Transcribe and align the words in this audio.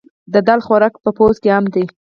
د 0.33 0.35
دال 0.47 0.59
خوراک 0.65 0.93
په 1.03 1.09
پوځ 1.17 1.35
کې 1.43 1.49
عام 1.55 1.65
دی. 1.73 1.85